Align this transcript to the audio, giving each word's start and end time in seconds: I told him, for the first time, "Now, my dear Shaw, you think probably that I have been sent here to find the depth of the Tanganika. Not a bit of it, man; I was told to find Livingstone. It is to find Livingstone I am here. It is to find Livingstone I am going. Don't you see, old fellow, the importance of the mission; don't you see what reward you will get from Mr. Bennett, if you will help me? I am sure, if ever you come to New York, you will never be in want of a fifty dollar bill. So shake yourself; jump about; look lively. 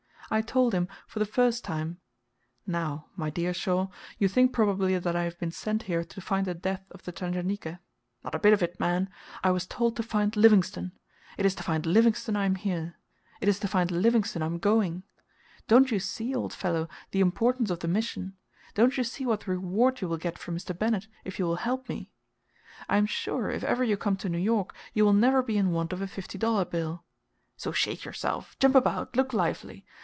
I 0.33 0.39
told 0.41 0.73
him, 0.73 0.87
for 1.07 1.19
the 1.19 1.25
first 1.25 1.65
time, 1.65 1.99
"Now, 2.65 3.07
my 3.17 3.29
dear 3.29 3.53
Shaw, 3.53 3.89
you 4.17 4.29
think 4.29 4.53
probably 4.53 4.97
that 4.97 5.13
I 5.13 5.23
have 5.23 5.37
been 5.37 5.51
sent 5.51 5.83
here 5.83 6.05
to 6.05 6.21
find 6.21 6.47
the 6.47 6.53
depth 6.53 6.89
of 6.93 7.03
the 7.03 7.11
Tanganika. 7.11 7.81
Not 8.23 8.33
a 8.33 8.39
bit 8.39 8.53
of 8.53 8.63
it, 8.63 8.79
man; 8.79 9.09
I 9.43 9.51
was 9.51 9.67
told 9.67 9.97
to 9.97 10.03
find 10.03 10.33
Livingstone. 10.37 10.93
It 11.37 11.45
is 11.45 11.53
to 11.55 11.63
find 11.63 11.85
Livingstone 11.85 12.37
I 12.37 12.45
am 12.45 12.55
here. 12.55 12.95
It 13.41 13.49
is 13.49 13.59
to 13.59 13.67
find 13.67 13.91
Livingstone 13.91 14.41
I 14.41 14.45
am 14.45 14.57
going. 14.57 15.03
Don't 15.67 15.91
you 15.91 15.99
see, 15.99 16.33
old 16.33 16.53
fellow, 16.53 16.87
the 17.11 17.19
importance 17.19 17.69
of 17.69 17.79
the 17.79 17.89
mission; 17.89 18.37
don't 18.73 18.95
you 18.97 19.03
see 19.03 19.25
what 19.25 19.47
reward 19.47 19.99
you 19.99 20.07
will 20.07 20.15
get 20.15 20.37
from 20.37 20.55
Mr. 20.55 20.71
Bennett, 20.79 21.09
if 21.25 21.39
you 21.39 21.45
will 21.45 21.57
help 21.57 21.89
me? 21.89 22.09
I 22.87 22.95
am 22.95 23.05
sure, 23.05 23.49
if 23.49 23.65
ever 23.65 23.83
you 23.83 23.97
come 23.97 24.15
to 24.15 24.29
New 24.29 24.37
York, 24.37 24.73
you 24.93 25.03
will 25.03 25.11
never 25.11 25.43
be 25.43 25.57
in 25.57 25.71
want 25.71 25.91
of 25.91 26.01
a 26.01 26.07
fifty 26.07 26.37
dollar 26.37 26.63
bill. 26.63 27.03
So 27.57 27.73
shake 27.73 28.05
yourself; 28.05 28.55
jump 28.59 28.75
about; 28.75 29.17
look 29.17 29.33
lively. 29.33 29.85